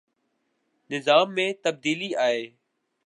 [0.89, 2.41] نظام میں تبدیلی آئے۔